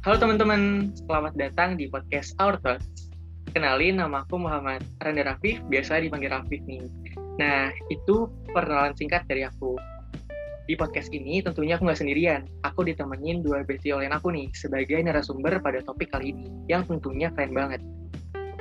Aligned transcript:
Halo 0.00 0.16
teman-teman, 0.16 0.96
selamat 0.96 1.36
datang 1.36 1.76
di 1.76 1.84
podcast 1.84 2.32
Our 2.40 2.56
Thoughts. 2.64 3.12
Kenalin, 3.52 4.00
nama 4.00 4.24
aku 4.24 4.40
Muhammad 4.40 4.80
Randa 4.96 5.28
Rafif, 5.28 5.60
biasa 5.68 6.00
dipanggil 6.00 6.32
Rafif 6.32 6.64
nih. 6.64 6.88
Nah, 7.36 7.68
itu 7.92 8.24
perkenalan 8.48 8.96
singkat 8.96 9.28
dari 9.28 9.44
aku. 9.44 9.76
Di 10.64 10.72
podcast 10.80 11.12
ini 11.12 11.44
tentunya 11.44 11.76
aku 11.76 11.84
nggak 11.84 12.00
sendirian. 12.00 12.48
Aku 12.64 12.80
ditemenin 12.80 13.44
dua 13.44 13.60
bestie 13.60 13.92
oleh 13.92 14.08
aku 14.08 14.32
nih, 14.32 14.48
sebagai 14.56 15.04
narasumber 15.04 15.60
pada 15.60 15.84
topik 15.84 16.08
kali 16.16 16.32
ini, 16.32 16.48
yang 16.72 16.80
tentunya 16.88 17.28
keren 17.36 17.52
banget. 17.52 17.84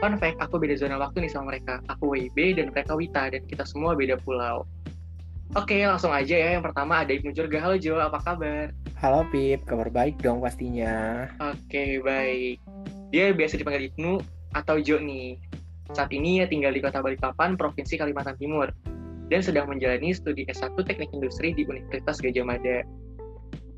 Fun 0.04 0.20
fact, 0.20 0.44
aku 0.44 0.60
beda 0.60 0.76
zona 0.76 1.00
waktu 1.00 1.24
nih 1.24 1.32
sama 1.32 1.56
mereka. 1.56 1.80
Aku 1.88 2.20
WIB 2.20 2.60
dan 2.60 2.76
mereka 2.76 3.00
Wita, 3.00 3.32
dan 3.32 3.48
kita 3.48 3.64
semua 3.64 3.96
beda 3.96 4.20
pulau. 4.20 4.68
Oke, 5.56 5.88
langsung 5.88 6.12
aja 6.12 6.36
ya. 6.36 6.60
Yang 6.60 6.68
pertama 6.68 7.08
ada 7.08 7.16
Ibnu 7.16 7.32
Jurga. 7.32 7.64
Halo 7.64 7.80
Jo, 7.80 7.96
apa 7.96 8.20
kabar? 8.20 8.76
Halo 9.00 9.24
Pip, 9.32 9.64
kabar 9.64 9.88
baik 9.88 10.20
dong 10.20 10.44
pastinya. 10.44 11.24
Oke, 11.40 12.04
baik. 12.04 12.60
Dia 13.16 13.32
biasa 13.32 13.56
dipanggil 13.56 13.88
Ibnu 13.96 14.20
atau 14.52 14.76
Jo 14.76 15.00
nih. 15.00 15.40
Saat 15.96 16.12
ini 16.12 16.44
ya 16.44 16.52
tinggal 16.52 16.76
di 16.76 16.84
Kota 16.84 17.00
Balikpapan, 17.00 17.56
Provinsi 17.56 17.96
Kalimantan 17.96 18.36
Timur. 18.36 18.68
Dan 19.32 19.40
sedang 19.40 19.72
menjalani 19.72 20.12
studi 20.12 20.44
S1 20.52 20.76
Teknik 20.84 21.16
Industri 21.16 21.56
di 21.56 21.64
Universitas 21.64 22.20
Gajah 22.20 22.44
Mada. 22.44 22.84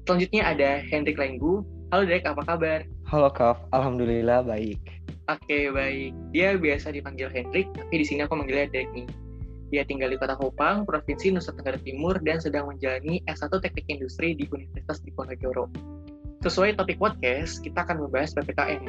Selanjutnya 0.09 0.41
ada 0.41 0.81
Hendrik 0.89 1.21
Lenggu. 1.21 1.61
Halo 1.93 2.09
Dek, 2.09 2.25
apa 2.25 2.41
kabar? 2.41 2.81
Halo 3.05 3.29
Kaf, 3.29 3.61
Alhamdulillah 3.77 4.41
baik. 4.41 4.81
Oke, 5.29 5.69
baik. 5.69 6.17
Dia 6.33 6.57
biasa 6.57 6.97
dipanggil 6.97 7.29
Hendrik, 7.29 7.69
tapi 7.77 7.93
di 7.93 8.05
sini 8.09 8.25
aku 8.25 8.41
manggilnya 8.41 8.73
Dek 8.73 8.89
nih. 8.97 9.05
Dia 9.71 9.87
tinggal 9.87 10.11
di 10.11 10.19
Kota 10.19 10.35
Kupang, 10.35 10.83
Provinsi 10.83 11.31
Nusa 11.31 11.55
Tenggara 11.55 11.79
Timur, 11.79 12.19
dan 12.19 12.43
sedang 12.43 12.67
menjalani 12.67 13.23
S1 13.23 13.55
Teknik 13.55 13.87
Industri 13.87 14.35
di 14.35 14.43
Universitas 14.51 14.99
Diponegoro. 14.99 15.71
Sesuai 16.43 16.75
topik 16.75 16.99
podcast, 16.99 17.63
kita 17.63 17.87
akan 17.87 18.03
membahas 18.03 18.35
PPKM. 18.35 18.83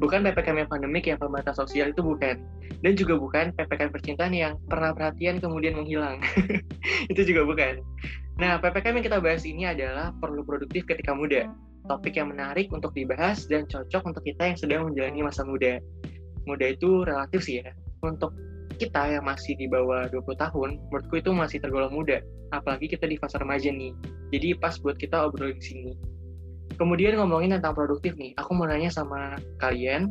Bukan 0.00 0.24
PPKM 0.24 0.64
yang 0.64 0.70
pandemik 0.72 1.04
yang 1.04 1.20
pembatasan 1.20 1.68
sosial 1.68 1.92
itu 1.92 2.00
bukan. 2.00 2.40
Dan 2.80 2.96
juga 2.96 3.20
bukan 3.20 3.52
PPKM 3.52 3.92
percintaan 3.92 4.32
yang 4.32 4.56
pernah 4.72 4.96
perhatian 4.96 5.36
kemudian 5.36 5.76
menghilang. 5.76 6.24
itu 7.12 7.20
juga 7.20 7.44
bukan. 7.44 7.84
Nah, 8.40 8.56
PPKM 8.56 8.96
yang 8.96 9.04
kita 9.04 9.20
bahas 9.20 9.44
ini 9.44 9.68
adalah 9.68 10.16
perlu 10.16 10.40
produktif 10.48 10.88
ketika 10.88 11.12
muda. 11.12 11.52
Topik 11.84 12.16
yang 12.16 12.32
menarik 12.32 12.72
untuk 12.72 12.96
dibahas 12.96 13.44
dan 13.44 13.68
cocok 13.68 14.16
untuk 14.16 14.24
kita 14.24 14.48
yang 14.48 14.56
sedang 14.56 14.80
menjalani 14.88 15.20
masa 15.28 15.44
muda. 15.44 15.76
Muda 16.48 16.72
itu 16.72 17.04
relatif 17.04 17.44
sih 17.44 17.60
ya. 17.60 17.76
Untuk 18.00 18.32
kita 18.80 19.20
yang 19.20 19.28
masih 19.28 19.52
di 19.60 19.68
bawah 19.68 20.08
20 20.08 20.24
tahun, 20.40 20.80
menurutku 20.88 21.20
itu 21.20 21.30
masih 21.36 21.60
tergolong 21.60 21.92
muda. 21.92 22.24
Apalagi 22.56 22.88
kita 22.88 23.04
di 23.04 23.20
fase 23.20 23.36
remaja 23.36 23.68
nih. 23.68 23.92
Jadi 24.32 24.56
pas 24.56 24.80
buat 24.80 24.96
kita 24.96 25.28
obrol 25.28 25.52
di 25.52 25.60
sini. 25.60 25.92
Kemudian 26.80 27.20
ngomongin 27.20 27.60
tentang 27.60 27.76
produktif 27.76 28.16
nih, 28.16 28.32
aku 28.40 28.56
mau 28.56 28.64
nanya 28.64 28.88
sama 28.88 29.36
kalian, 29.60 30.08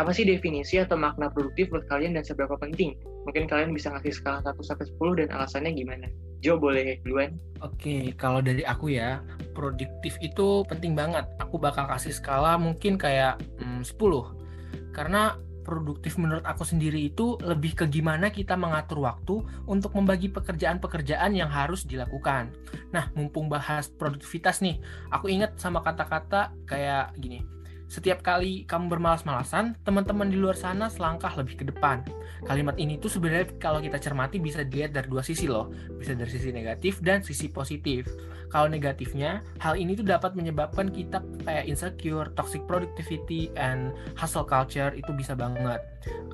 apa 0.00 0.12
sih 0.12 0.24
definisi 0.24 0.80
atau 0.80 0.96
makna 0.96 1.32
produktif 1.32 1.68
menurut 1.68 1.88
kalian 1.92 2.16
dan 2.16 2.24
seberapa 2.24 2.56
penting? 2.56 2.96
Mungkin 3.28 3.48
kalian 3.48 3.76
bisa 3.76 3.92
ngasih 3.92 4.12
skala 4.16 4.40
1 4.44 4.56
sampai 4.64 4.86
10 4.96 5.20
dan 5.20 5.28
alasannya 5.32 5.72
gimana? 5.76 6.06
Jo 6.44 6.60
boleh 6.60 7.00
duluan. 7.04 7.36
Oke, 7.64 8.12
kalau 8.20 8.44
dari 8.44 8.60
aku 8.64 8.92
ya, 8.92 9.24
produktif 9.56 10.20
itu 10.20 10.64
penting 10.68 10.92
banget. 10.92 11.24
Aku 11.40 11.56
bakal 11.56 11.88
kasih 11.88 12.12
skala 12.12 12.60
mungkin 12.60 13.00
kayak 13.00 13.40
hmm, 13.60 13.84
10. 13.84 14.96
Karena 14.96 15.36
produktif 15.66 16.14
menurut 16.22 16.46
aku 16.46 16.62
sendiri 16.62 17.10
itu 17.10 17.34
lebih 17.42 17.74
ke 17.74 17.84
gimana 17.90 18.30
kita 18.30 18.54
mengatur 18.54 19.02
waktu 19.02 19.42
untuk 19.66 19.90
membagi 19.98 20.30
pekerjaan-pekerjaan 20.30 21.34
yang 21.34 21.50
harus 21.50 21.82
dilakukan. 21.82 22.54
Nah, 22.94 23.10
mumpung 23.18 23.50
bahas 23.50 23.90
produktivitas 23.90 24.62
nih, 24.62 24.78
aku 25.10 25.26
ingat 25.26 25.58
sama 25.58 25.82
kata-kata 25.82 26.54
kayak 26.70 27.18
gini. 27.18 27.55
Setiap 27.86 28.18
kali 28.18 28.66
kamu 28.66 28.90
bermalas-malasan, 28.98 29.78
teman-teman 29.86 30.26
di 30.26 30.34
luar 30.34 30.58
sana 30.58 30.90
selangkah 30.90 31.30
lebih 31.38 31.62
ke 31.62 31.64
depan. 31.70 32.02
Kalimat 32.42 32.74
ini 32.82 32.98
tuh 32.98 33.06
sebenarnya 33.06 33.54
kalau 33.62 33.78
kita 33.78 34.02
cermati 34.02 34.42
bisa 34.42 34.66
dilihat 34.66 34.90
dari 34.90 35.06
dua 35.06 35.22
sisi 35.22 35.46
loh. 35.46 35.70
Bisa 35.94 36.18
dari 36.18 36.26
sisi 36.26 36.50
negatif 36.50 36.98
dan 36.98 37.22
sisi 37.22 37.46
positif. 37.46 38.10
Kalau 38.50 38.66
negatifnya, 38.66 39.42
hal 39.62 39.78
ini 39.78 39.94
tuh 39.94 40.06
dapat 40.06 40.34
menyebabkan 40.34 40.90
kita 40.90 41.22
kayak 41.46 41.66
insecure, 41.66 42.30
toxic 42.34 42.62
productivity, 42.66 43.50
and 43.54 43.94
hustle 44.18 44.46
culture 44.46 44.90
itu 44.94 45.10
bisa 45.14 45.38
banget. 45.38 45.78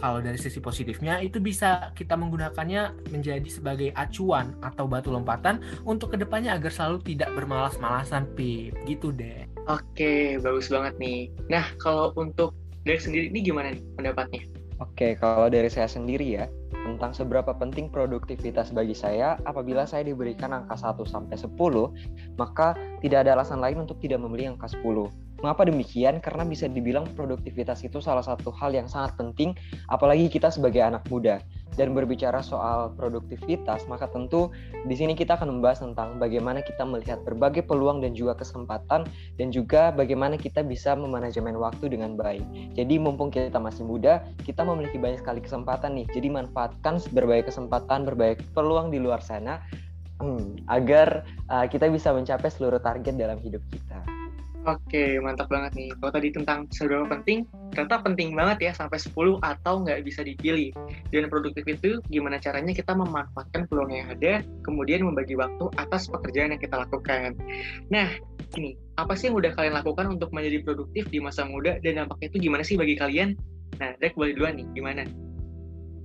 Kalau 0.01 0.25
dari 0.25 0.37
sisi 0.41 0.61
positifnya, 0.61 1.21
itu 1.21 1.37
bisa 1.41 1.93
kita 1.93 2.17
menggunakannya 2.17 3.13
menjadi 3.13 3.49
sebagai 3.49 3.93
acuan 3.93 4.57
atau 4.65 4.89
batu 4.89 5.13
lompatan 5.13 5.61
untuk 5.85 6.17
ke 6.17 6.21
depannya 6.21 6.57
agar 6.57 6.73
selalu 6.73 7.17
tidak 7.17 7.33
bermalas-malasan, 7.37 8.29
Pip. 8.33 8.77
Gitu 8.89 9.13
deh. 9.13 9.52
Oke, 9.71 10.43
bagus 10.43 10.67
banget 10.67 10.99
nih. 10.99 11.31
Nah, 11.47 11.63
kalau 11.79 12.11
untuk 12.19 12.51
Derek 12.83 12.99
sendiri 12.99 13.31
ini 13.31 13.47
gimana 13.47 13.71
nih 13.71 13.83
pendapatnya? 13.95 14.43
Oke, 14.83 15.15
kalau 15.15 15.47
dari 15.47 15.71
saya 15.71 15.87
sendiri 15.87 16.35
ya, 16.35 16.51
tentang 16.83 17.15
seberapa 17.15 17.55
penting 17.55 17.87
produktivitas 17.87 18.75
bagi 18.75 18.99
saya, 18.99 19.39
apabila 19.47 19.87
saya 19.87 20.03
diberikan 20.03 20.51
angka 20.51 20.75
1 20.75 21.07
sampai 21.07 21.39
10, 21.39 21.55
maka 22.35 22.75
tidak 22.99 23.23
ada 23.23 23.39
alasan 23.39 23.63
lain 23.63 23.87
untuk 23.87 24.03
tidak 24.03 24.19
membeli 24.19 24.51
angka 24.51 24.67
10. 24.67 25.07
Mengapa 25.47 25.63
demikian? 25.67 26.19
Karena 26.19 26.43
bisa 26.43 26.67
dibilang 26.67 27.07
produktivitas 27.15 27.87
itu 27.87 28.03
salah 28.03 28.27
satu 28.27 28.51
hal 28.59 28.75
yang 28.75 28.91
sangat 28.91 29.15
penting, 29.15 29.55
apalagi 29.87 30.27
kita 30.27 30.51
sebagai 30.51 30.83
anak 30.83 31.07
muda 31.07 31.39
dan 31.75 31.97
berbicara 31.97 32.45
soal 32.45 32.93
produktivitas, 32.95 33.89
maka 33.89 34.09
tentu 34.11 34.53
di 34.85 34.95
sini 34.99 35.17
kita 35.17 35.41
akan 35.41 35.59
membahas 35.59 35.81
tentang 35.81 36.21
bagaimana 36.21 36.61
kita 36.61 36.85
melihat 36.85 37.25
berbagai 37.25 37.65
peluang 37.65 38.05
dan 38.05 38.13
juga 38.13 38.37
kesempatan 38.37 39.09
dan 39.41 39.49
juga 39.49 39.91
bagaimana 39.95 40.37
kita 40.37 40.61
bisa 40.61 40.93
memanajemen 40.93 41.57
waktu 41.57 41.89
dengan 41.93 42.19
baik. 42.19 42.45
Jadi 42.77 43.01
mumpung 43.01 43.33
kita 43.33 43.57
masih 43.57 43.89
muda, 43.89 44.21
kita 44.45 44.67
memiliki 44.67 45.01
banyak 45.01 45.25
sekali 45.25 45.41
kesempatan 45.41 45.97
nih. 45.97 46.07
Jadi 46.13 46.29
manfaatkan 46.29 47.01
berbagai 47.15 47.55
kesempatan, 47.55 48.05
berbagai 48.05 48.45
peluang 48.53 48.93
di 48.93 49.01
luar 49.01 49.25
sana 49.25 49.63
hmm, 50.21 50.69
agar 50.69 51.25
uh, 51.49 51.67
kita 51.67 51.89
bisa 51.89 52.13
mencapai 52.13 52.53
seluruh 52.53 52.79
target 52.79 53.17
dalam 53.17 53.41
hidup 53.41 53.65
kita. 53.73 54.12
Oke, 54.63 55.19
mantap 55.19 55.51
banget 55.51 55.75
nih. 55.75 55.91
Kalau 55.99 56.13
tadi 56.15 56.29
tentang 56.31 56.71
seberapa 56.71 57.11
penting, 57.11 57.43
ternyata 57.75 57.99
penting 58.07 58.31
banget 58.31 58.71
ya 58.71 58.73
sampai 58.73 58.95
10 58.95 59.43
atau 59.43 59.83
nggak 59.83 60.07
bisa 60.07 60.23
dipilih. 60.23 60.71
Dan 61.11 61.27
produktif 61.27 61.67
itu 61.67 61.99
gimana 62.07 62.39
caranya 62.39 62.71
kita 62.71 62.95
memanfaatkan 62.95 63.67
peluang 63.67 63.91
yang 63.91 64.07
ada, 64.15 64.39
kemudian 64.63 65.03
membagi 65.03 65.35
waktu 65.35 65.67
atas 65.75 66.07
pekerjaan 66.07 66.55
yang 66.55 66.63
kita 66.63 66.79
lakukan. 66.79 67.35
Nah, 67.91 68.07
ini 68.55 68.79
apa 68.95 69.19
sih 69.19 69.35
yang 69.35 69.43
udah 69.43 69.51
kalian 69.51 69.75
lakukan 69.75 70.07
untuk 70.15 70.31
menjadi 70.31 70.63
produktif 70.63 71.11
di 71.11 71.19
masa 71.19 71.43
muda 71.43 71.83
dan 71.83 72.07
dampaknya 72.07 72.31
itu 72.31 72.39
gimana 72.47 72.63
sih 72.63 72.79
bagi 72.79 72.95
kalian? 72.95 73.35
Nah, 73.83 73.99
Dek 73.99 74.15
boleh 74.15 74.39
duluan 74.39 74.63
nih, 74.63 74.67
gimana? 74.79 75.03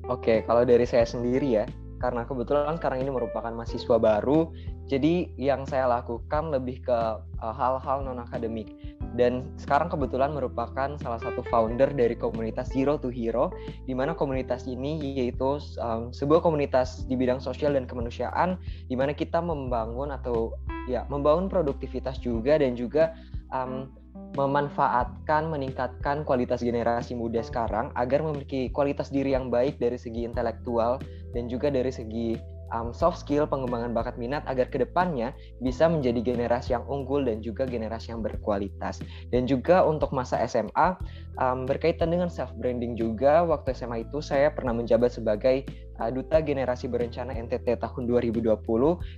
Oke, 0.09 0.41
kalau 0.49 0.65
dari 0.65 0.87
saya 0.89 1.05
sendiri 1.05 1.61
ya, 1.61 1.65
karena 1.97 2.23
kebetulan 2.23 2.77
sekarang 2.77 3.01
ini 3.01 3.11
merupakan 3.11 3.49
mahasiswa 3.49 3.97
baru, 3.97 4.53
jadi 4.85 5.29
yang 5.35 5.65
saya 5.65 5.89
lakukan 5.89 6.53
lebih 6.53 6.85
ke 6.85 6.99
uh, 7.41 7.53
hal-hal 7.53 8.05
non 8.05 8.21
akademik. 8.21 8.71
Dan 9.17 9.49
sekarang 9.57 9.89
kebetulan 9.89 10.35
merupakan 10.35 10.93
salah 11.01 11.17
satu 11.17 11.41
founder 11.49 11.89
dari 11.89 12.13
komunitas 12.13 12.69
Zero 12.69 13.01
to 13.01 13.09
Hero, 13.09 13.49
di 13.89 13.97
mana 13.97 14.13
komunitas 14.13 14.69
ini 14.69 15.01
yaitu 15.17 15.57
um, 15.81 16.13
sebuah 16.13 16.45
komunitas 16.45 17.07
di 17.09 17.17
bidang 17.17 17.41
sosial 17.41 17.73
dan 17.73 17.89
kemanusiaan, 17.89 18.61
di 18.85 18.93
mana 18.93 19.17
kita 19.17 19.41
membangun 19.41 20.13
atau 20.13 20.53
ya 20.85 21.03
membangun 21.09 21.49
produktivitas 21.49 22.21
juga 22.21 22.61
dan 22.61 22.77
juga 22.77 23.17
um, 23.49 23.89
memanfaatkan, 24.35 25.49
meningkatkan 25.49 26.21
kualitas 26.27 26.61
generasi 26.61 27.17
muda 27.17 27.41
sekarang 27.41 27.89
agar 27.97 28.21
memiliki 28.21 28.69
kualitas 28.69 29.09
diri 29.09 29.33
yang 29.33 29.49
baik 29.49 29.79
dari 29.81 29.97
segi 29.97 30.27
intelektual 30.27 31.01
dan 31.37 31.45
juga 31.45 31.69
dari 31.69 31.93
segi 31.93 32.57
um, 32.73 32.91
soft 32.91 33.23
skill, 33.23 33.47
pengembangan 33.47 33.93
bakat 33.95 34.15
minat 34.19 34.43
agar 34.47 34.67
ke 34.67 34.81
depannya 34.81 35.31
bisa 35.63 35.87
menjadi 35.87 36.33
generasi 36.33 36.75
yang 36.75 36.83
unggul 36.87 37.23
dan 37.23 37.39
juga 37.39 37.63
generasi 37.67 38.11
yang 38.11 38.25
berkualitas. 38.25 38.99
Dan 39.31 39.47
juga 39.47 39.83
untuk 39.85 40.11
masa 40.11 40.41
SMA 40.47 40.97
um, 41.39 41.69
berkaitan 41.69 42.11
dengan 42.11 42.27
self 42.27 42.51
branding 42.57 42.97
juga 42.97 43.45
waktu 43.45 43.75
SMA 43.75 44.07
itu 44.09 44.19
saya 44.19 44.51
pernah 44.51 44.73
menjabat 44.75 45.13
sebagai 45.13 45.67
uh, 46.01 46.09
duta 46.11 46.41
generasi 46.41 46.89
berencana 46.89 47.35
NTT 47.35 47.79
tahun 47.79 48.03
2020 48.09 48.57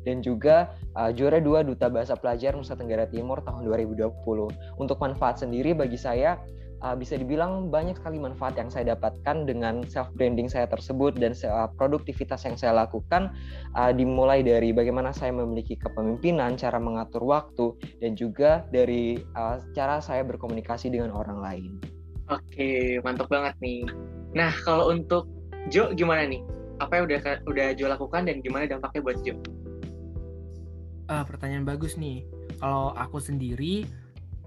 dan 0.05 0.15
juga 0.21 0.75
uh, 0.99 1.09
juara 1.13 1.39
dua 1.39 1.63
duta 1.63 1.87
bahasa 1.87 2.13
pelajar 2.19 2.53
Nusa 2.53 2.75
Tenggara 2.75 3.07
Timur 3.09 3.41
tahun 3.41 3.65
2020. 3.65 4.11
Untuk 4.77 4.97
manfaat 4.99 5.41
sendiri 5.41 5.73
bagi 5.73 5.97
saya 5.97 6.37
uh, 6.83 6.95
bisa 6.95 7.19
dibilang 7.19 7.67
banyak 7.67 7.99
sekali 7.99 8.19
manfaat 8.19 8.55
yang 8.55 8.71
saya 8.71 8.95
dapatkan 8.95 9.47
dengan 9.47 9.83
self 9.87 10.11
branding 10.15 10.47
saya 10.47 10.65
tersebut 10.67 11.15
dan 11.19 11.35
uh, 11.47 11.67
produktivitas 11.75 12.43
yang 12.47 12.55
saya 12.55 12.75
lakukan 12.75 13.31
uh, 13.75 13.91
dimulai 13.91 14.41
dari 14.43 14.71
bagaimana 14.71 15.11
saya 15.11 15.35
memiliki 15.35 15.75
kepemimpinan, 15.79 16.55
cara 16.55 16.79
mengatur 16.79 17.23
waktu 17.23 17.75
dan 17.99 18.15
juga 18.15 18.63
dari 18.71 19.19
uh, 19.35 19.59
cara 19.75 19.99
saya 19.99 20.23
berkomunikasi 20.23 20.91
dengan 20.91 21.11
orang 21.11 21.39
lain. 21.39 21.71
Oke, 22.29 23.01
mantap 23.01 23.25
banget 23.27 23.57
nih. 23.57 23.89
Nah, 24.37 24.53
kalau 24.61 24.93
untuk 24.93 25.25
Jo 25.73 25.91
gimana 25.91 26.23
nih? 26.23 26.45
Apa 26.79 27.01
yang 27.01 27.11
udah 27.11 27.19
udah 27.49 27.67
Jo 27.75 27.85
lakukan 27.91 28.23
dan 28.29 28.39
gimana 28.39 28.69
dampaknya 28.69 29.01
buat 29.01 29.17
Jo? 29.25 29.35
Uh, 31.09 31.25
pertanyaan 31.25 31.65
bagus 31.65 31.97
nih. 31.97 32.23
Kalau 32.61 32.93
aku 32.93 33.17
sendiri 33.17 33.89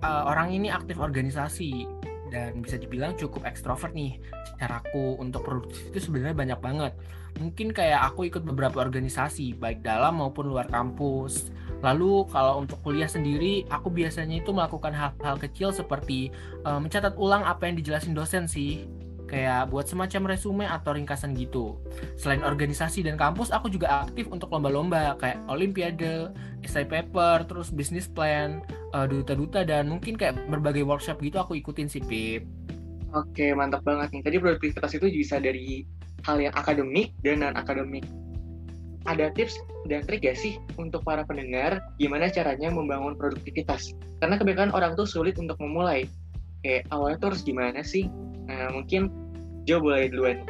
uh, 0.07 0.31
orang 0.31 0.55
ini 0.55 0.71
aktif 0.71 1.03
organisasi 1.03 1.91
dan 2.33 2.65
bisa 2.65 2.81
dibilang 2.81 3.13
cukup 3.15 3.45
ekstrovert 3.45 3.93
nih. 3.93 4.17
Caraku 4.57 5.21
untuk 5.21 5.45
produktif 5.45 5.93
itu 5.93 6.09
sebenarnya 6.09 6.33
banyak 6.33 6.61
banget. 6.65 6.93
Mungkin 7.37 7.77
kayak 7.77 8.13
aku 8.13 8.33
ikut 8.33 8.41
beberapa 8.45 8.81
organisasi 8.81 9.61
baik 9.61 9.85
dalam 9.85 10.25
maupun 10.25 10.49
luar 10.49 10.65
kampus. 10.73 11.53
Lalu 11.85 12.25
kalau 12.33 12.65
untuk 12.65 12.81
kuliah 12.81 13.11
sendiri, 13.11 13.69
aku 13.69 13.93
biasanya 13.93 14.41
itu 14.41 14.55
melakukan 14.55 14.95
hal-hal 14.97 15.37
kecil 15.37 15.75
seperti 15.75 16.33
uh, 16.65 16.81
mencatat 16.81 17.13
ulang 17.21 17.45
apa 17.45 17.69
yang 17.69 17.77
dijelasin 17.77 18.17
dosen 18.17 18.49
sih 18.49 18.89
kayak 19.33 19.73
buat 19.73 19.89
semacam 19.89 20.37
resume 20.37 20.69
atau 20.69 20.93
ringkasan 20.93 21.33
gitu. 21.33 21.81
Selain 22.21 22.45
organisasi 22.45 23.01
dan 23.01 23.17
kampus, 23.17 23.49
aku 23.49 23.73
juga 23.73 24.05
aktif 24.05 24.29
untuk 24.29 24.53
lomba-lomba 24.53 25.17
kayak 25.17 25.41
olimpiade, 25.49 26.29
essay 26.61 26.85
paper, 26.85 27.49
terus 27.49 27.73
business 27.73 28.05
plan, 28.05 28.61
uh, 28.93 29.09
duta-duta 29.09 29.65
dan 29.65 29.89
mungkin 29.89 30.21
kayak 30.21 30.37
berbagai 30.53 30.85
workshop 30.85 31.17
gitu 31.25 31.41
aku 31.41 31.57
ikutin 31.57 31.89
sih 31.89 32.05
Pip. 32.05 32.45
Oke, 33.17 33.57
mantap 33.57 33.81
banget 33.89 34.13
nih. 34.13 34.21
Tadi 34.21 34.37
produktivitas 34.37 34.93
itu 34.93 35.09
bisa 35.09 35.41
dari 35.41 35.89
hal 36.29 36.37
yang 36.37 36.53
akademik 36.53 37.17
dan 37.25 37.41
non 37.41 37.57
akademik. 37.57 38.05
Ada 39.09 39.33
tips 39.35 39.59
dan 39.91 40.07
trik 40.07 40.23
ya 40.23 40.37
sih 40.37 40.61
untuk 40.79 41.03
para 41.03 41.27
pendengar 41.27 41.83
gimana 41.99 42.29
caranya 42.29 42.71
membangun 42.71 43.19
produktivitas? 43.19 43.97
Karena 44.23 44.39
kebanyakan 44.39 44.77
orang 44.77 44.93
tuh 44.95 45.09
sulit 45.09 45.41
untuk 45.41 45.59
memulai. 45.59 46.07
Kayak 46.63 46.87
awalnya 46.95 47.17
tuh 47.19 47.29
harus 47.35 47.43
gimana 47.43 47.81
sih? 47.83 48.07
Nah, 48.47 48.71
mungkin 48.71 49.11
Jo 49.63 49.79
boleh 49.79 50.11
duluan. 50.11 50.43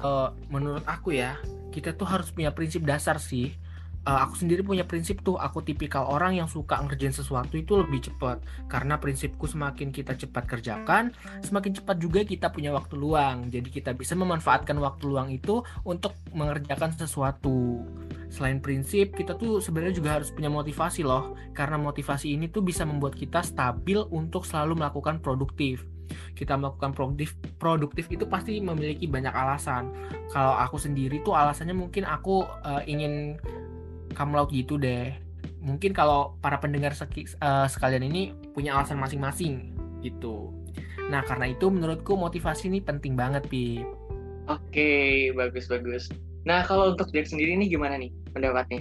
Uh, 0.00 0.32
menurut 0.48 0.82
aku 0.88 1.14
ya, 1.14 1.38
kita 1.70 1.94
tuh 1.94 2.08
harus 2.08 2.32
punya 2.34 2.50
prinsip 2.50 2.82
dasar 2.82 3.22
sih. 3.22 3.54
Uh, 4.00 4.24
aku 4.24 4.40
sendiri 4.40 4.64
punya 4.64 4.88
prinsip 4.88 5.20
tuh, 5.20 5.36
aku 5.36 5.60
tipikal 5.60 6.08
orang 6.08 6.32
yang 6.40 6.48
suka 6.48 6.80
ngerjain 6.80 7.12
sesuatu 7.12 7.60
itu 7.60 7.76
lebih 7.76 8.08
cepat. 8.08 8.40
Karena 8.64 8.96
prinsipku 8.96 9.44
semakin 9.44 9.92
kita 9.92 10.16
cepat 10.16 10.48
kerjakan, 10.48 11.12
semakin 11.44 11.76
cepat 11.76 12.00
juga 12.00 12.24
kita 12.24 12.48
punya 12.48 12.72
waktu 12.72 12.96
luang. 12.96 13.52
Jadi 13.52 13.68
kita 13.68 13.92
bisa 13.92 14.16
memanfaatkan 14.16 14.80
waktu 14.80 15.04
luang 15.04 15.28
itu 15.28 15.60
untuk 15.84 16.16
mengerjakan 16.32 16.96
sesuatu. 16.96 17.84
Selain 18.32 18.58
prinsip, 18.58 19.12
kita 19.12 19.36
tuh 19.36 19.60
sebenarnya 19.60 20.00
juga 20.00 20.16
harus 20.16 20.32
punya 20.32 20.48
motivasi 20.48 21.04
loh. 21.04 21.36
Karena 21.52 21.76
motivasi 21.76 22.32
ini 22.32 22.48
tuh 22.48 22.64
bisa 22.64 22.88
membuat 22.88 23.14
kita 23.14 23.44
stabil 23.44 24.00
untuk 24.08 24.48
selalu 24.48 24.80
melakukan 24.80 25.20
produktif 25.20 25.84
kita 26.34 26.56
melakukan 26.56 26.92
produktif 26.92 27.36
produktif 27.56 28.08
itu 28.10 28.24
pasti 28.26 28.58
memiliki 28.58 29.06
banyak 29.06 29.32
alasan. 29.32 29.90
Kalau 30.30 30.54
aku 30.56 30.76
sendiri 30.76 31.20
tuh 31.22 31.36
alasannya 31.36 31.76
mungkin 31.76 32.06
aku 32.06 32.44
uh, 32.64 32.82
ingin 32.86 33.36
kamu 34.14 34.32
laut 34.36 34.50
gitu 34.50 34.76
deh. 34.76 35.14
Mungkin 35.60 35.92
kalau 35.92 36.36
para 36.40 36.56
pendengar 36.56 36.96
uh, 36.96 37.66
sekalian 37.68 38.04
ini 38.08 38.32
punya 38.56 38.76
alasan 38.76 38.96
masing-masing 38.96 39.76
gitu. 40.00 40.52
Nah 41.12 41.20
karena 41.26 41.50
itu 41.52 41.68
menurutku 41.68 42.16
motivasi 42.16 42.72
ini 42.72 42.80
penting 42.80 43.18
banget 43.18 43.44
pi. 43.50 43.84
Oke 44.50 45.30
bagus 45.36 45.70
bagus 45.70 46.10
nah 46.40 46.64
kalau 46.64 46.96
untuk 46.96 47.12
Jack 47.12 47.28
sendiri 47.28 47.52
nih 47.60 47.76
gimana 47.76 48.00
nih 48.00 48.08
pendapatnya? 48.32 48.80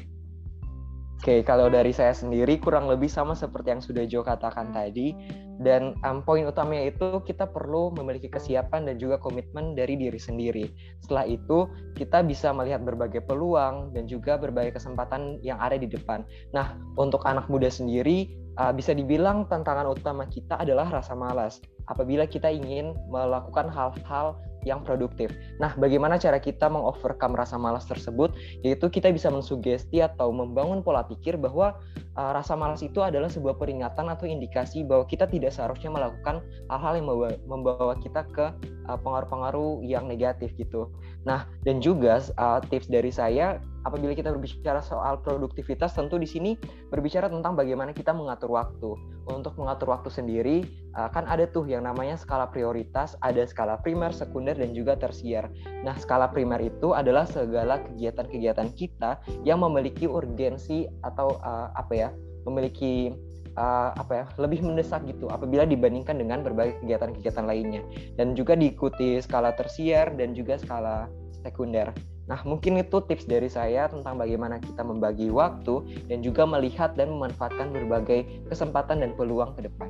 Oke, 1.20 1.44
kalau 1.44 1.68
dari 1.68 1.92
saya 1.92 2.16
sendiri 2.16 2.56
kurang 2.64 2.88
lebih 2.88 3.12
sama 3.12 3.36
seperti 3.36 3.76
yang 3.76 3.84
sudah 3.84 4.08
Jo 4.08 4.24
katakan 4.24 4.72
tadi. 4.72 5.12
Dan 5.60 6.00
um, 6.08 6.24
poin 6.24 6.48
utamanya 6.48 6.88
itu 6.88 7.20
kita 7.28 7.44
perlu 7.44 7.92
memiliki 7.92 8.32
kesiapan 8.32 8.88
dan 8.88 8.96
juga 8.96 9.20
komitmen 9.20 9.76
dari 9.76 10.00
diri 10.00 10.16
sendiri. 10.16 10.72
Setelah 11.04 11.28
itu 11.28 11.68
kita 12.00 12.24
bisa 12.24 12.56
melihat 12.56 12.80
berbagai 12.80 13.28
peluang 13.28 13.92
dan 13.92 14.08
juga 14.08 14.40
berbagai 14.40 14.80
kesempatan 14.80 15.44
yang 15.44 15.60
ada 15.60 15.76
di 15.76 15.86
depan. 15.86 16.24
Nah, 16.56 16.80
untuk 16.96 17.28
anak 17.28 17.52
muda 17.52 17.68
sendiri 17.68 18.32
uh, 18.56 18.72
bisa 18.72 18.96
dibilang 18.96 19.48
tantangan 19.52 19.92
utama 19.92 20.24
kita 20.32 20.56
adalah 20.60 20.88
rasa 20.88 21.12
malas. 21.12 21.60
Apabila 21.92 22.24
kita 22.24 22.48
ingin 22.48 22.96
melakukan 23.12 23.68
hal-hal 23.68 24.40
yang 24.68 24.84
produktif. 24.84 25.32
Nah, 25.62 25.76
bagaimana 25.80 26.20
cara 26.20 26.40
kita 26.40 26.68
mengovercome 26.68 27.36
rasa 27.36 27.56
malas 27.56 27.88
tersebut? 27.88 28.36
Yaitu 28.66 28.92
kita 28.92 29.12
bisa 29.12 29.32
mensugesti 29.32 30.04
atau 30.04 30.32
membangun 30.34 30.84
pola 30.84 31.06
pikir 31.08 31.40
bahwa 31.40 31.80
uh, 32.20 32.32
rasa 32.36 32.60
malas 32.60 32.84
itu 32.84 33.00
adalah 33.00 33.32
sebuah 33.32 33.56
peringatan 33.56 34.12
atau 34.12 34.28
indikasi 34.28 34.84
bahwa 34.84 35.08
kita 35.08 35.30
tidak 35.30 35.56
seharusnya 35.56 35.92
melakukan 35.94 36.44
hal-hal 36.68 36.94
yang 37.00 37.08
membawa, 37.08 37.30
membawa 37.48 37.94
kita 38.00 38.28
ke 38.36 38.46
uh, 38.92 39.00
pengaruh-pengaruh 39.00 39.84
yang 39.86 40.08
negatif 40.08 40.52
gitu. 40.60 40.92
Nah, 41.24 41.48
dan 41.64 41.80
juga 41.80 42.20
uh, 42.40 42.60
tips 42.64 42.92
dari 42.92 43.12
saya 43.12 43.60
apabila 43.84 44.12
kita 44.16 44.34
berbicara 44.34 44.84
soal 44.84 45.22
produktivitas 45.22 45.96
tentu 45.96 46.20
di 46.20 46.28
sini 46.28 46.52
berbicara 46.90 47.32
tentang 47.32 47.56
bagaimana 47.56 47.96
kita 47.96 48.12
mengatur 48.12 48.52
waktu. 48.54 48.96
Untuk 49.30 49.54
mengatur 49.62 49.94
waktu 49.94 50.10
sendiri 50.10 50.66
uh, 50.98 51.10
kan 51.14 51.30
ada 51.30 51.46
tuh 51.46 51.70
yang 51.70 51.86
namanya 51.86 52.18
skala 52.18 52.50
prioritas, 52.50 53.14
ada 53.22 53.46
skala 53.46 53.78
primer, 53.80 54.10
sekunder 54.10 54.58
dan 54.58 54.74
juga 54.74 54.98
tersier. 54.98 55.46
Nah, 55.86 55.94
skala 56.02 56.34
primer 56.34 56.58
itu 56.60 56.98
adalah 56.98 57.30
segala 57.30 57.78
kegiatan-kegiatan 57.86 58.74
kita 58.74 59.22
yang 59.46 59.62
memiliki 59.62 60.10
urgensi 60.10 60.90
atau 61.06 61.38
uh, 61.46 61.70
apa 61.78 61.94
ya? 61.94 62.10
memiliki 62.48 63.14
uh, 63.60 63.92
apa 63.94 64.14
ya 64.14 64.26
lebih 64.40 64.64
mendesak 64.64 65.04
gitu 65.06 65.28
apabila 65.28 65.68
dibandingkan 65.68 66.16
dengan 66.16 66.42
berbagai 66.42 66.80
kegiatan-kegiatan 66.82 67.46
lainnya 67.46 67.84
dan 68.16 68.34
juga 68.34 68.56
diikuti 68.56 69.20
skala 69.20 69.54
tersier 69.54 70.10
dan 70.16 70.32
juga 70.32 70.56
skala 70.60 71.12
sekunder. 71.44 71.92
Nah, 72.30 72.40
mungkin 72.46 72.78
itu 72.78 73.02
tips 73.10 73.26
dari 73.26 73.50
saya 73.50 73.90
tentang 73.90 74.22
bagaimana 74.22 74.62
kita 74.62 74.86
membagi 74.86 75.34
waktu 75.34 75.82
dan 76.06 76.22
juga 76.22 76.46
melihat 76.46 76.94
dan 76.94 77.10
memanfaatkan 77.10 77.74
berbagai 77.74 78.30
kesempatan 78.54 79.02
dan 79.02 79.18
peluang 79.18 79.58
ke 79.58 79.66
depan. 79.66 79.90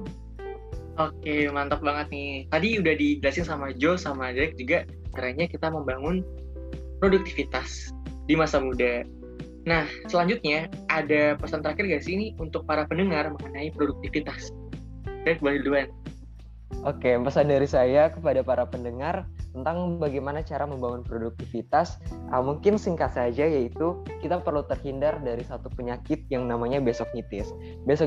Oke, 0.95 1.51
mantap 1.51 1.83
banget 1.83 2.07
nih. 2.15 2.31
Tadi 2.47 2.79
udah 2.79 2.95
dijelasin 2.95 3.43
sama 3.43 3.75
Joe 3.75 3.99
sama 3.99 4.31
Jack 4.31 4.55
juga 4.55 4.87
caranya 5.11 5.51
kita 5.51 5.67
membangun 5.67 6.23
produktivitas 7.03 7.91
di 8.27 8.39
masa 8.39 8.63
muda. 8.63 9.03
Nah, 9.67 9.83
selanjutnya 10.07 10.71
ada 10.87 11.35
pesan 11.35 11.59
terakhir 11.59 11.91
gak 11.91 12.03
sih 12.07 12.15
ini 12.15 12.27
untuk 12.39 12.63
para 12.63 12.87
pendengar 12.87 13.27
mengenai 13.35 13.71
produktivitas? 13.75 14.55
Jack, 15.27 15.43
boleh 15.43 15.59
duluan. 15.59 15.87
Oke, 16.87 17.19
pesan 17.19 17.51
dari 17.51 17.67
saya 17.67 18.07
kepada 18.07 18.39
para 18.47 18.63
pendengar 18.63 19.27
tentang 19.53 19.97
bagaimana 19.97 20.45
cara 20.45 20.69
membangun 20.69 21.01
produktivitas 21.01 21.97
uh, 22.29 22.41
mungkin 22.41 22.77
singkat 22.77 23.13
saja 23.13 23.45
yaitu 23.45 23.97
kita 24.21 24.39
perlu 24.41 24.61
terhindar 24.65 25.17
dari 25.21 25.41
satu 25.41 25.67
penyakit 25.73 26.25
yang 26.29 26.45
namanya 26.45 26.77
besok 26.79 27.09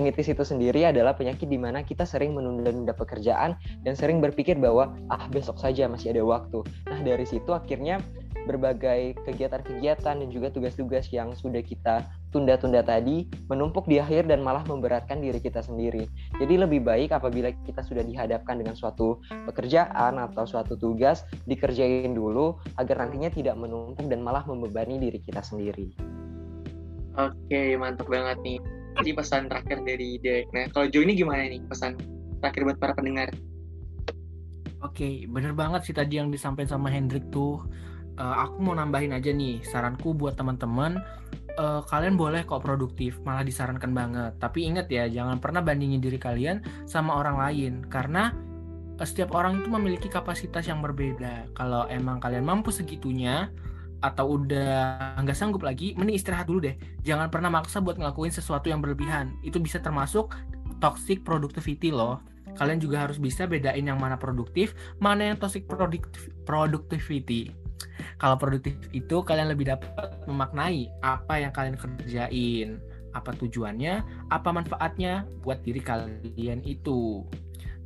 nitis 0.02 0.28
itu 0.30 0.44
sendiri 0.46 0.86
adalah 0.86 1.16
penyakit 1.16 1.50
di 1.50 1.58
mana 1.58 1.82
kita 1.82 2.06
sering 2.06 2.32
menunda-nunda 2.36 2.94
pekerjaan 2.94 3.58
dan 3.82 3.94
sering 3.98 4.22
berpikir 4.22 4.54
bahwa 4.58 4.94
ah 5.10 5.26
besok 5.30 5.58
saja 5.58 5.86
masih 5.90 6.14
ada 6.14 6.22
waktu. 6.22 6.62
Nah 6.88 7.00
dari 7.02 7.26
situ 7.26 7.50
akhirnya 7.50 7.98
berbagai 8.46 9.14
kegiatan-kegiatan 9.22 10.14
dan 10.18 10.28
juga 10.30 10.50
tugas-tugas 10.50 11.06
yang 11.14 11.34
sudah 11.38 11.62
kita 11.62 12.02
tunda-tunda 12.32 12.80
tadi 12.80 13.28
menumpuk 13.46 13.84
di 13.86 14.00
akhir 14.00 14.26
dan 14.26 14.40
malah 14.40 14.64
memberatkan 14.64 15.20
diri 15.20 15.38
kita 15.38 15.60
sendiri. 15.60 16.08
Jadi 16.40 16.54
lebih 16.56 16.80
baik 16.80 17.12
apabila 17.12 17.52
kita 17.68 17.84
sudah 17.84 18.00
dihadapkan 18.02 18.58
dengan 18.58 18.72
suatu 18.72 19.20
pekerjaan 19.46 20.16
atau 20.16 20.48
suatu 20.48 20.74
tugas 20.80 21.22
dikerjain 21.44 22.16
dulu 22.16 22.56
agar 22.80 23.06
nantinya 23.06 23.28
tidak 23.28 23.54
menumpuk 23.60 24.08
dan 24.08 24.24
malah 24.24 24.42
membebani 24.48 24.96
diri 24.96 25.20
kita 25.20 25.44
sendiri. 25.44 25.92
Oke, 27.12 27.76
mantap 27.76 28.08
banget 28.08 28.40
nih. 28.40 28.58
Jadi 28.96 29.10
pesan 29.12 29.48
terakhir 29.52 29.84
dari 29.84 30.16
Dek. 30.20 30.48
Nah, 30.56 30.64
kalau 30.72 30.88
Jo 30.88 31.04
ini 31.04 31.12
gimana 31.12 31.44
nih 31.44 31.60
pesan 31.68 31.96
terakhir 32.40 32.64
buat 32.64 32.78
para 32.80 32.92
pendengar? 32.96 33.28
Oke, 34.82 35.28
bener 35.28 35.52
banget 35.54 35.86
sih 35.86 35.94
tadi 35.94 36.18
yang 36.18 36.32
disampaikan 36.32 36.80
sama 36.80 36.88
Hendrik 36.88 37.28
tuh. 37.28 37.62
Uh, 38.20 38.36
aku 38.44 38.60
mau 38.60 38.76
nambahin 38.76 39.16
aja 39.16 39.32
nih 39.32 39.64
saranku 39.64 40.12
buat 40.12 40.36
teman-teman 40.36 41.00
uh, 41.58 41.82
kalian 41.86 42.16
boleh 42.16 42.44
kok 42.44 42.64
produktif, 42.64 43.20
malah 43.24 43.44
disarankan 43.44 43.92
banget. 43.92 44.32
Tapi 44.38 44.68
ingat 44.68 44.86
ya, 44.88 45.08
jangan 45.08 45.38
pernah 45.38 45.60
bandingin 45.64 46.00
diri 46.00 46.16
kalian 46.20 46.62
sama 46.88 47.16
orang 47.16 47.36
lain 47.40 47.72
karena 47.88 48.32
uh, 48.98 49.06
setiap 49.06 49.32
orang 49.36 49.60
itu 49.60 49.68
memiliki 49.68 50.08
kapasitas 50.08 50.68
yang 50.68 50.80
berbeda. 50.80 51.50
Kalau 51.56 51.88
emang 51.88 52.20
kalian 52.20 52.44
mampu 52.44 52.72
segitunya 52.72 53.52
atau 54.02 54.34
udah 54.34 55.14
nggak 55.22 55.36
sanggup 55.38 55.62
lagi, 55.62 55.94
mending 55.94 56.18
istirahat 56.18 56.50
dulu 56.50 56.66
deh. 56.66 56.74
Jangan 57.06 57.30
pernah 57.30 57.48
maksa 57.48 57.78
buat 57.78 57.96
ngelakuin 57.96 58.34
sesuatu 58.34 58.66
yang 58.66 58.82
berlebihan. 58.82 59.38
Itu 59.46 59.62
bisa 59.62 59.78
termasuk 59.78 60.34
toxic 60.82 61.22
productivity 61.22 61.94
loh. 61.94 62.18
Kalian 62.52 62.82
juga 62.82 63.06
harus 63.06 63.16
bisa 63.16 63.48
bedain 63.48 63.80
yang 63.80 63.96
mana 63.96 64.20
produktif, 64.20 64.76
mana 65.00 65.32
yang 65.32 65.38
toxic 65.40 65.64
productivity 66.44 67.61
kalau 68.18 68.36
produktif 68.36 68.74
itu 68.90 69.22
kalian 69.22 69.52
lebih 69.52 69.70
dapat 69.72 70.14
memaknai 70.26 70.90
apa 71.00 71.40
yang 71.40 71.52
kalian 71.54 71.76
kerjain, 71.76 72.80
apa 73.12 73.30
tujuannya, 73.36 74.02
apa 74.32 74.48
manfaatnya 74.50 75.28
buat 75.44 75.60
diri 75.60 75.80
kalian 75.80 76.64
itu. 76.64 77.24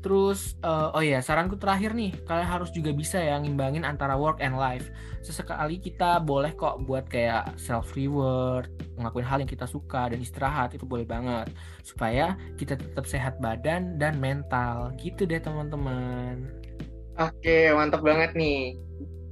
Terus, 0.07 0.55
uh, 0.63 0.95
oh 0.95 1.03
ya, 1.03 1.19
saranku 1.19 1.59
terakhir 1.59 1.91
nih, 1.91 2.15
kalian 2.31 2.47
harus 2.47 2.71
juga 2.71 2.95
bisa 2.95 3.19
ya 3.19 3.43
ngimbangin 3.43 3.83
antara 3.83 4.15
work 4.15 4.39
and 4.39 4.55
life. 4.55 4.87
Sesekali 5.19 5.83
kita 5.83 6.23
boleh 6.23 6.55
kok 6.55 6.87
buat 6.87 7.11
kayak 7.11 7.59
self 7.59 7.91
reward, 7.99 8.71
ngelakuin 8.95 9.27
hal 9.27 9.43
yang 9.43 9.51
kita 9.51 9.67
suka 9.67 10.07
dan 10.07 10.23
istirahat 10.23 10.79
itu 10.79 10.87
boleh 10.87 11.03
banget 11.03 11.51
supaya 11.83 12.39
kita 12.55 12.79
tetap 12.79 13.03
sehat 13.11 13.43
badan 13.43 13.99
dan 13.99 14.23
mental. 14.23 14.95
Gitu 14.95 15.27
deh 15.27 15.43
teman-teman. 15.43 16.55
Oke, 17.19 17.75
mantap 17.75 18.07
banget 18.07 18.31
nih. 18.39 18.79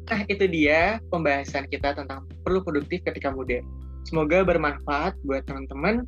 Nah, 0.05 0.21
itu 0.29 0.45
dia 0.45 1.01
pembahasan 1.09 1.65
kita 1.73 1.97
tentang 1.97 2.29
perlu 2.45 2.61
produktif 2.61 3.01
ketika 3.09 3.33
muda. 3.33 3.65
Semoga 4.05 4.45
bermanfaat 4.45 5.17
buat 5.25 5.49
teman-teman. 5.49 6.05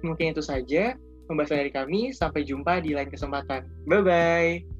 Mungkin 0.00 0.32
itu 0.32 0.40
saja 0.40 0.96
pembahasan 1.28 1.60
dari 1.60 1.72
kami. 1.72 2.12
Sampai 2.16 2.48
jumpa 2.48 2.80
di 2.80 2.96
lain 2.96 3.12
kesempatan. 3.12 3.68
Bye-bye. 3.84 4.73